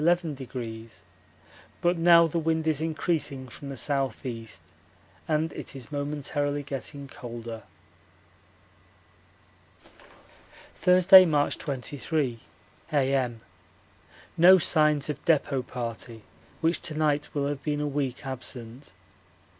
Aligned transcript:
But 1.81 1.95
now 1.95 2.25
the 2.25 2.39
wind 2.39 2.65
is 2.65 2.81
increasing 2.81 3.47
from 3.47 3.69
the 3.69 3.77
S.E. 3.77 4.47
and 5.27 5.53
it 5.53 5.75
is 5.75 5.91
momentarily 5.91 6.63
getting 6.63 7.07
colder. 7.07 7.61
Thursday, 10.73 11.23
March 11.25 11.59
23, 11.59 12.39
A.M. 12.91 13.41
No 14.35 14.57
signs 14.57 15.07
of 15.07 15.23
depot 15.23 15.61
party, 15.61 16.23
which 16.61 16.81
to 16.81 16.95
night 16.95 17.29
will 17.35 17.45
have 17.45 17.61
been 17.61 17.79
a 17.81 17.85
week 17.85 18.25
absent. 18.25 18.93